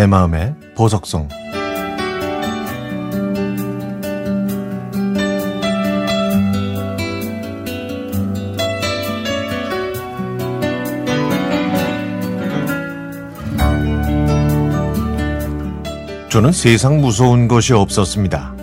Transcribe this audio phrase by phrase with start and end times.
[0.00, 1.28] 내 마음의 보석성
[16.30, 18.54] 저는 세상 무서운 것이 없었습니다.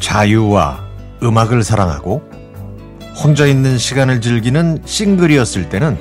[0.00, 0.84] 자유와
[1.22, 2.20] 음악을 사랑하고
[3.16, 5.96] 혼자 있는 시간을 즐기는 싱글이었을 때는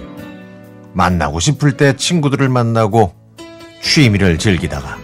[0.91, 3.26] 만나고 싶을 때 친구들을 만나고
[3.81, 4.97] 취미를 즐기다가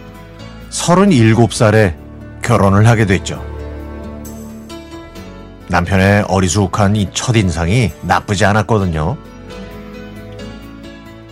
[0.70, 1.94] 37살에
[2.42, 3.42] 결혼을 하게 됐죠.
[5.68, 9.16] 남편의 어리숙한 이 첫인상이 나쁘지 않았거든요.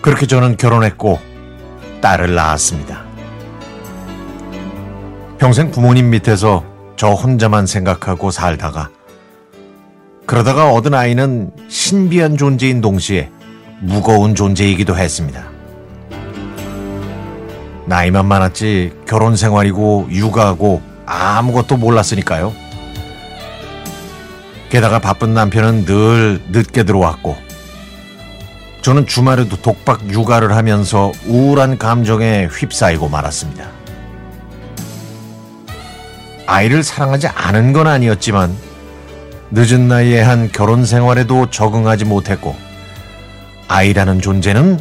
[0.00, 1.20] 그렇게 저는 결혼했고
[2.00, 3.04] 딸을 낳았습니다.
[5.38, 6.64] 평생 부모님 밑에서
[6.96, 8.90] 저 혼자만 생각하고 살다가
[10.26, 13.30] 그러다가 얻은 아이는 신비한 존재인 동시에
[13.80, 15.51] 무거운 존재이기도 했습니다.
[17.86, 22.52] 나이만 많았지 결혼 생활이고 육아하고 아무것도 몰랐으니까요.
[24.70, 27.36] 게다가 바쁜 남편은 늘 늦게 들어왔고
[28.80, 33.68] 저는 주말에도 독박 육아를 하면서 우울한 감정에 휩싸이고 말았습니다.
[36.46, 38.56] 아이를 사랑하지 않은 건 아니었지만
[39.50, 42.56] 늦은 나이에 한 결혼 생활에도 적응하지 못했고
[43.68, 44.80] 아이라는 존재는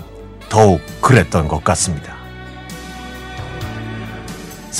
[0.50, 2.21] 더욱 그랬던 것 같습니다.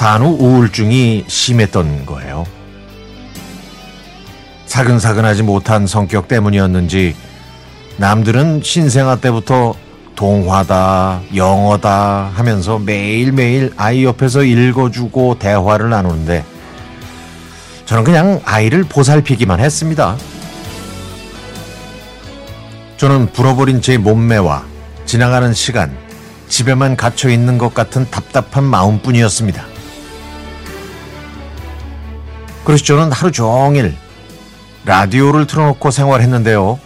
[0.02, 2.48] 산후 우울증이 심했던 거예요.
[4.66, 7.16] 사근사근하지 못한 성격 때문이었는지
[7.98, 9.76] 남들은 신생아 때부터
[10.16, 16.46] 동화다, 영어다 하면서 매일매일 아이 옆에서 읽어주고 대화를 나누는데
[17.86, 20.18] 저는 그냥 아이를 보살피기만 했습니다.
[22.98, 24.64] 저는 불어버린 제 몸매와
[25.06, 25.96] 지나가는 시간,
[26.48, 29.71] 집에만 갇혀 있는 것 같은 답답한 마음뿐이었습니다.
[32.64, 33.96] 그래서 저는 하루 종일
[34.86, 36.80] 라디오를 틀어놓고 생활했는데요.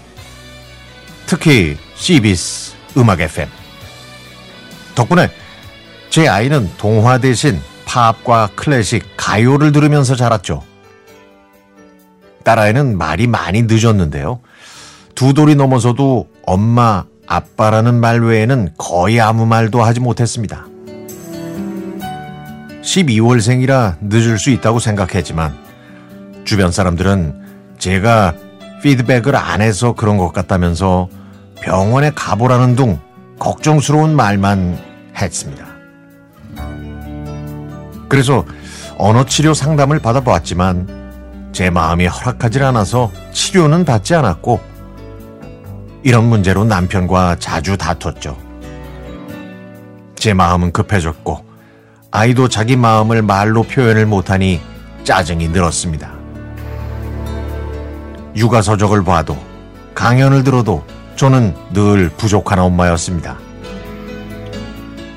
[1.26, 3.50] 특히 CBS 음악 FM.
[4.96, 5.30] 덕분에
[6.10, 10.64] 제 아이는 동화 대신 팝과 클래식, 가요를 들으면서 자랐죠.
[12.44, 14.40] 딸아이는 말이 많이 늦었는데요.
[15.16, 20.68] 두 돌이 넘어서도 엄마, 아빠라는 말 외에는 거의 아무 말도 하지 못했습니다.
[22.82, 25.65] 12월생이라 늦을 수 있다고 생각했지만
[26.46, 28.34] 주변 사람들은 제가
[28.82, 31.10] 피드백을 안 해서 그런 것 같다면서
[31.62, 33.00] 병원에 가보라는 둥
[33.40, 34.78] 걱정스러운 말만
[35.20, 35.66] 했습니다.
[38.08, 38.46] 그래서
[38.98, 44.60] 언어치료 상담을 받아보았지만 제 마음이 허락하지 않아서 치료는 받지 않았고
[46.04, 48.38] 이런 문제로 남편과 자주 다퉜죠.
[50.16, 51.44] 제 마음은 급해졌고
[52.12, 54.62] 아이도 자기 마음을 말로 표현을 못하니
[55.04, 56.15] 짜증이 늘었습니다.
[58.36, 59.38] 육아 서적을 봐도
[59.94, 60.84] 강연을 들어도
[61.16, 63.38] 저는 늘 부족한 엄마였습니다.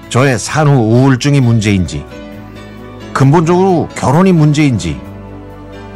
[0.08, 2.06] 저의 산후 우울증이 문제인지
[3.12, 5.00] 근본적으로 결혼이 문제인지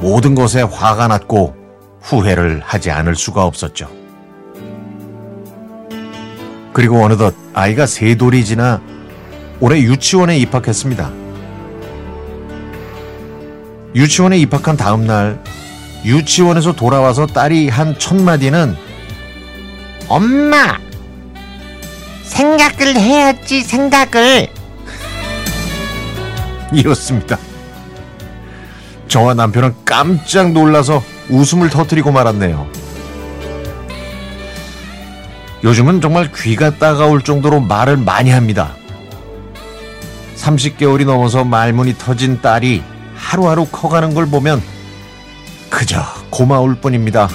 [0.00, 1.54] 모든 것에 화가 났고
[2.00, 3.88] 후회를 하지 않을 수가 없었죠.
[6.72, 8.80] 그리고 어느덧 아이가 세 돌이 지나
[9.60, 11.12] 올해 유치원에 입학했습니다.
[13.94, 15.40] 유치원에 입학한 다음 날
[16.04, 18.76] 유치원에서 돌아와서 딸이 한 첫마디는
[20.08, 20.78] 엄마!
[22.24, 24.48] 생각을 해야지, 생각을!
[26.72, 27.38] 이렇습니다.
[29.08, 32.66] 저와 남편은 깜짝 놀라서 웃음을 터뜨리고 말았네요.
[35.64, 38.74] 요즘은 정말 귀가 따가울 정도로 말을 많이 합니다.
[40.36, 42.82] 30개월이 넘어서 말문이 터진 딸이
[43.14, 44.60] 하루하루 커가는 걸 보면
[45.72, 47.28] 그저 고마울 뿐입니다.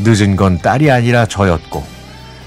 [0.00, 1.82] 늦은 건 딸이 아니라 저였고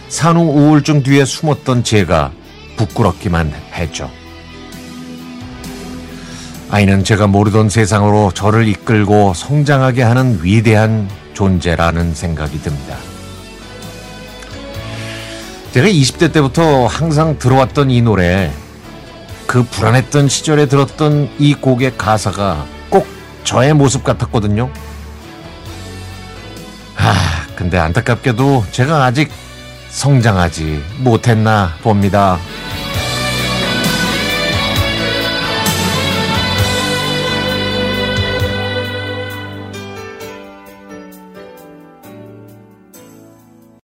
[0.09, 2.31] 산후 우울증 뒤에 숨었던 제가
[2.77, 4.09] 부끄럽기만 했죠.
[6.69, 12.97] 아이는 제가 모르던 세상으로 저를 이끌고 성장하게 하는 위대한 존재라는 생각이 듭니다.
[15.71, 18.51] 제가 20대 때부터 항상 들어왔던 이 노래,
[19.47, 22.74] 그 불안했던 시절에 들었던 이 곡의 가사가 꼭
[23.45, 24.69] 저의 모습 같았거든요.
[26.97, 27.13] 아,
[27.55, 29.31] 근데 안타깝게도 제가 아직
[29.89, 32.37] 성장하지 못했나 봅니다.